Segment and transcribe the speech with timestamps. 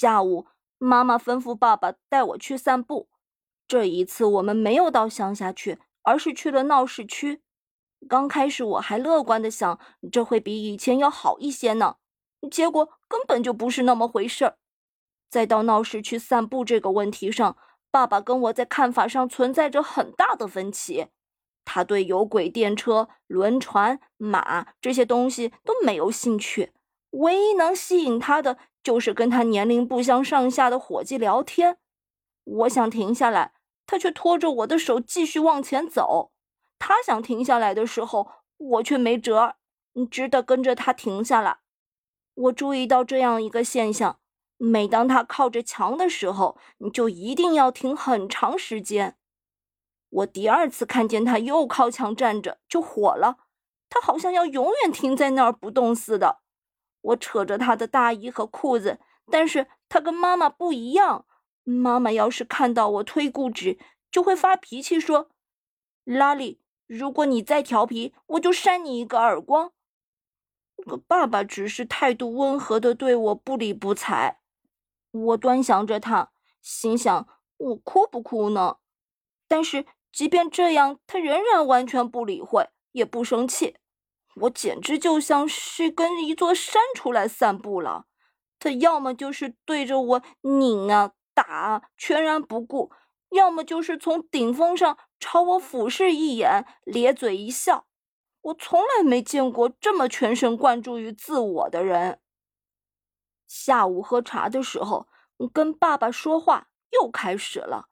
[0.00, 0.46] 下午，
[0.78, 3.08] 妈妈吩咐爸爸带我去散步。
[3.66, 7.42] 这一次，我们没有到乡下去，而是去了闹市区。
[8.08, 9.80] 刚开始我还乐观的想，
[10.12, 11.96] 这会比以前要好一些呢。
[12.48, 14.58] 结果根本就不是那么回事儿。
[15.28, 17.56] 在到闹市区散步这个问题上，
[17.90, 21.08] 爸爸跟我在看法上存在着很大的分歧。
[21.64, 26.72] 他对有轨电车、轮船、马这些东西都没有兴趣，
[27.10, 28.58] 唯一能吸引他的
[28.88, 31.76] 就是跟他年龄不相上下的伙计聊天。
[32.44, 33.52] 我想停下来，
[33.84, 36.32] 他却拖着我的手继续往前走。
[36.78, 39.56] 他想停下来的时候，我却没辙儿，
[40.10, 41.58] 只得跟着他停下来。
[42.32, 44.20] 我注意到这样一个现象：
[44.56, 49.18] 每当他靠着墙的时候，你就一定要停很长时间。
[50.08, 53.36] 我第二次看见他又靠墙站着，就火了。
[53.90, 56.38] 他好像要永远停在那儿不动似的。
[57.08, 58.98] 我扯着他的大衣和裤子，
[59.30, 61.26] 但是他跟妈妈不一样。
[61.64, 63.78] 妈妈要是看到我推故纸，
[64.10, 65.30] 就会发脾气说
[66.04, 69.72] ：“拉里，如果你再调皮，我就扇你一个耳光。”
[70.86, 74.40] 可爸爸只是态度温和的对我不理不睬。
[75.10, 76.30] 我端详着他，
[76.62, 78.76] 心想：我哭不哭呢？
[79.46, 79.84] 但是。
[80.10, 83.76] 即便这样，他仍然完全不理会，也不生气。
[84.36, 88.06] 我简直就像是跟一座山出来散步了。
[88.60, 92.90] 他要么就是对着我拧啊打啊，全然不顾；
[93.30, 97.86] 要么就是从顶峰上朝我俯视一眼，咧嘴一笑。
[98.42, 102.20] 我从来没见过这么全神贯注于自我的人。
[103.46, 105.08] 下午喝茶的时候，
[105.52, 107.88] 跟爸爸说话又开始了。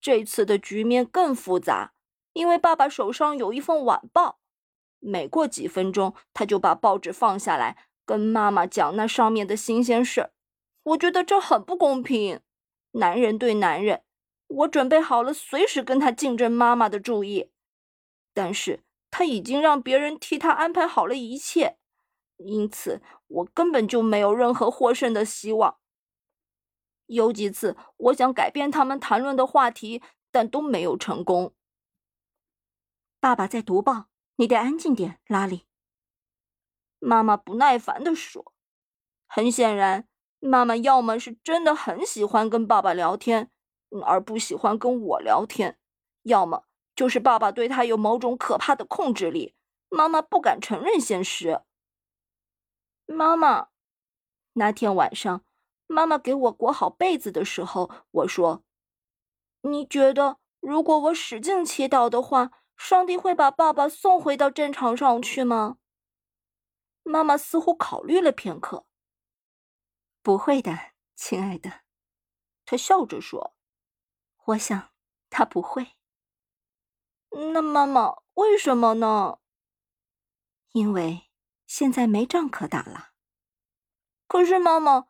[0.00, 1.92] 这次的局面更复杂，
[2.32, 4.38] 因为爸爸手上有一份晚报，
[5.00, 10.30] 每过几分钟他就把报纸放下来，跟妈妈讲那上面的新鲜事。
[10.82, 12.40] 我觉得这很不公平，
[12.92, 14.02] 男人对男人。
[14.48, 17.50] 我准备好了随时跟他竞争妈妈的注意，
[18.32, 21.76] 但是他已经让别人替他安排好了一切，
[22.38, 25.76] 因此我根本就没有任何获胜的希望。
[27.04, 31.52] 有几次，我想改变他们谈论的话题，但都没有成功。
[33.20, 34.06] 爸爸在读报，
[34.40, 35.66] 你得安静点，拉里。
[37.00, 38.54] 妈妈不耐烦地说。
[39.26, 40.06] 很显然，
[40.38, 43.50] 妈妈要么是真的很喜欢跟爸爸聊天，
[44.06, 45.72] 而不喜欢跟我聊天；
[46.22, 49.56] 要么就是爸爸对她有某种可怕的控制力，
[49.88, 51.62] 妈妈不敢承认现实。
[53.06, 53.70] 妈妈，
[54.52, 55.44] 那天晚上。
[55.88, 58.62] 妈妈给我裹好被子的时候，我说
[59.62, 65.76] ：“你觉得，如果我使劲祈祷的话，上帝会把爸爸送回到战场上去吗？”
[67.04, 68.86] 妈妈似乎考虑了片刻。
[70.22, 71.80] “不会的，亲爱的。”
[72.64, 73.54] 她笑着说
[74.46, 74.90] ，“我想
[75.28, 75.96] 他不会。”
[77.52, 79.40] 那妈妈为什么呢？
[80.72, 81.28] 因为
[81.66, 83.10] 现在没仗可打了。
[84.26, 85.08] 可是妈妈。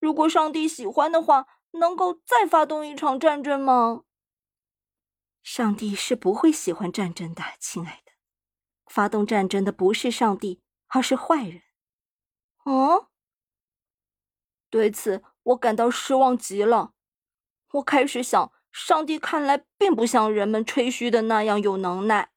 [0.00, 4.04] 如果上帝喜欢的话，能够再发动一场战争吗？
[5.42, 8.12] 上帝是不会喜欢战争的，亲爱的。
[8.86, 11.62] 发动战争的不是上帝，而是坏人。
[12.64, 13.08] 哦，
[14.68, 16.92] 对此我感到失望极了。
[17.72, 22.30] 我开始想，上帝看来并不像人们吹嘘的那样有能耐。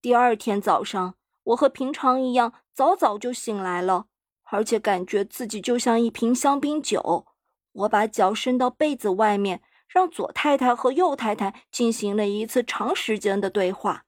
[0.00, 4.06] 第二天早上，我和平常一样，早早就醒来了。
[4.48, 7.26] 而且感觉自己就像一瓶香槟酒。
[7.72, 14.04] 我把脚伸到被子外面，让左太太和右太太进行了一次长时间的对话。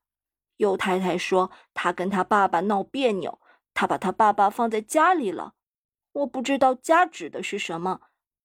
[0.56, 3.40] 右太太说，她跟她爸爸闹别扭，
[3.74, 5.54] 她把她爸爸放在家里了。
[6.12, 8.00] 我不知道家指的是什么，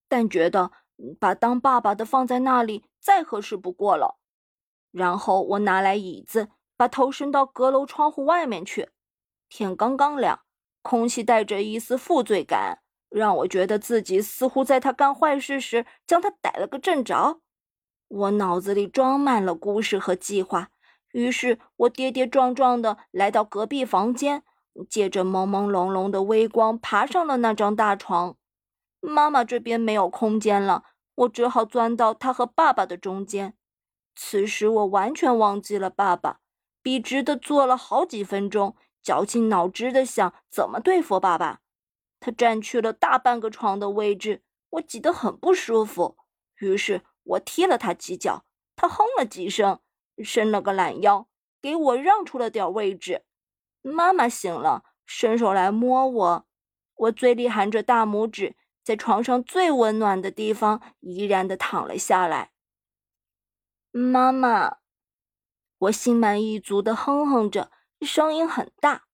[0.08, 0.72] 但觉得
[1.20, 4.20] 把当爸爸的放在那里再合适不过了。
[4.92, 8.92] 然后我拿来椅子，把头伸到阁楼窗户外面去。
[9.50, 10.42] 天刚刚亮。
[10.86, 12.83] 空气带着一丝负罪感，
[13.14, 17.40] 让我觉得自己似乎在他干坏事时将他逮了个正着。
[18.08, 20.70] 我脑子里装满了故事和计划，
[21.12, 24.44] 于是我跌跌撞撞地来到隔壁房间，
[24.90, 28.36] 借着朦朦胧胧的微光爬上了那张大床。
[29.00, 30.84] 妈妈这边没有空间了，
[31.16, 33.54] 我只好钻到她和爸爸的中间。
[34.16, 36.40] 此时我完全忘记了爸爸，
[36.82, 38.76] 笔直地坐了好几分钟。
[39.04, 41.60] 绞尽脑汁的想怎么对付爸爸，
[42.24, 46.16] 他占据了大半个床的位置，我挤得很不舒服。
[46.60, 48.46] 于是我踢了他几脚，
[48.78, 49.82] 他哼了几声，
[50.24, 51.28] 伸了个懒腰，
[51.62, 53.26] 给我让出了点位置。
[53.82, 56.48] 妈妈醒了，伸手来摸我，
[56.96, 62.54] 我嘴里含着大拇指，在床上最温暖的地方依然的躺了下来。
[63.92, 64.78] 妈妈，
[65.78, 69.08] 我心满意足的哼哼着，声音很大。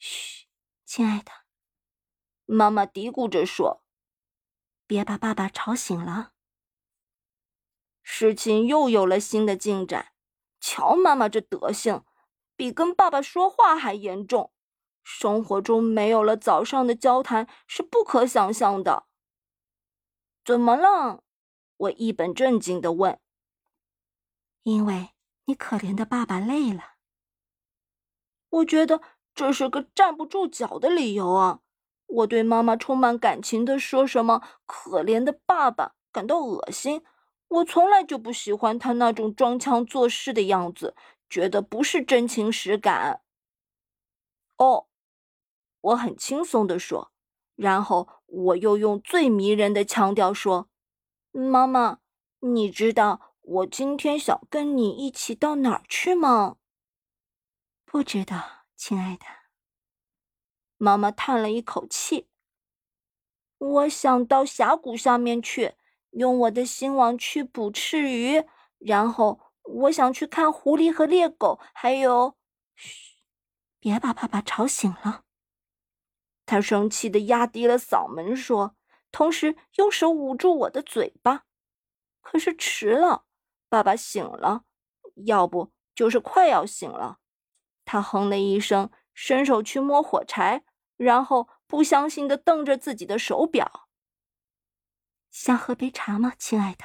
[0.00, 0.48] 嘘，
[0.84, 1.30] 亲爱的，
[2.46, 3.82] 妈妈嘀咕着说
[4.86, 6.32] ：“别把爸爸吵醒了。”
[8.02, 10.12] 事情又有了新的进展。
[10.60, 12.04] 瞧妈妈这德行，
[12.56, 14.52] 比跟爸爸说话还严重。
[15.02, 19.06] 生活中没有了早上的交谈是不可想象的。
[20.44, 21.22] 怎么了？
[21.76, 23.20] 我一本正经的问。
[24.62, 25.10] 因为
[25.44, 26.94] 你可怜的爸爸累了。
[28.48, 29.00] 我觉得
[29.34, 31.60] 这是个站不住脚的理由啊！
[32.06, 37.02] 我对妈妈充满感情的说什么“可怜的爸爸”感到恶心。
[37.48, 40.94] 我从来就不喜欢他那种装腔作势的样子，
[41.28, 43.22] 觉得不是真情实感。
[44.56, 44.86] 哦。
[45.82, 47.12] 我很轻松地说，
[47.54, 50.68] 然后我又用最迷人的腔调说
[51.30, 51.98] ：“妈妈，
[52.40, 56.56] 你知道我今天想跟你一起到哪儿去吗
[57.86, 59.24] ？”“不知道，亲爱的。”
[60.76, 62.28] 妈妈叹了一口气。
[63.58, 65.74] “我想到峡谷下面去，
[66.10, 68.44] 用我的新网去捕赤鱼，
[68.78, 72.36] 然后我想去看狐狸和猎狗，还有……
[72.74, 73.16] 嘘，
[73.78, 75.22] 别把爸爸吵醒了。”
[76.44, 78.76] 他生气的压低了嗓门说，
[79.10, 81.44] 同时用手捂住我的嘴巴。
[82.20, 83.24] 可是迟了，
[83.68, 84.64] 爸爸醒了，
[85.26, 87.18] 要不就是快要醒了。
[87.84, 90.62] 他哼了一声，伸手去摸火柴，
[90.96, 93.88] 然后不相信的瞪着自己的手表。
[95.30, 96.84] 想喝杯茶吗，亲爱的？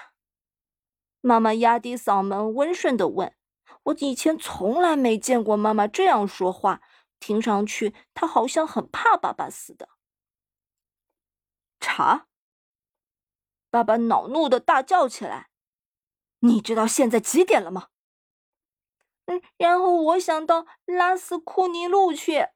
[1.19, 3.35] 妈妈压低嗓门，温顺的问。
[3.83, 6.81] 我以前从来没见过妈妈这样说话。
[7.19, 9.89] 听上去，她好像很怕爸爸似的。
[11.79, 12.27] 茶！
[13.69, 15.49] 爸爸恼怒的大叫起来
[16.39, 17.89] ：“你知道现在几点了吗？”
[19.57, 22.47] 然后我想到拉斯库尼路去，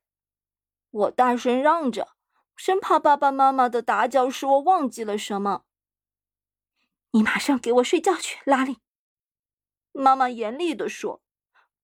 [0.90, 2.10] 我大声嚷着，
[2.56, 5.64] 生怕爸爸妈妈的打搅使我忘记了什么。
[7.12, 8.80] 你马上给我睡觉去，拉里！
[9.92, 11.22] 妈妈严厉的说。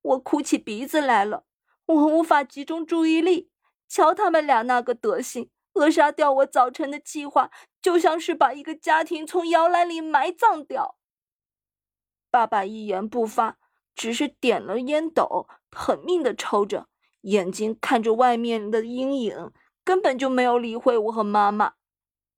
[0.02, 1.46] 我哭起鼻子来了。
[1.86, 3.52] 我无法集中注意力。
[3.88, 7.52] 瞧他们俩那个德行，扼杀掉我早晨的计划，
[7.82, 10.98] 就像是把一个家庭从摇篮里埋葬掉。
[12.30, 13.60] 爸爸一言不发，
[14.02, 16.88] 只是点了烟斗，狠命的抽着，
[17.22, 19.52] 眼睛看着外面的阴影，
[19.84, 21.74] 根本就没有理会我和妈妈。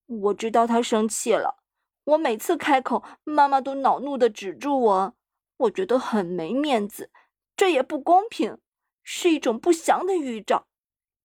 [0.08, 1.64] 我知道他生气了。
[2.04, 5.14] 我每次开口，妈妈都恼怒的止住我。
[5.56, 7.10] 我觉得很没面子，
[7.56, 8.58] 这也不公平。
[9.02, 10.68] 是一种不祥的预兆。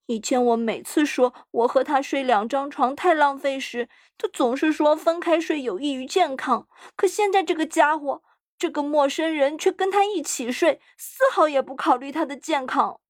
[0.06, 6.68] 以前我每次说我和他睡两张床太浪费时，他总是说分开睡有益于健康。
[6.94, 8.22] 可现在这个家伙，
[8.58, 13.00] 这个陌生人却跟他一起睡，丝毫也不考虑他的健康。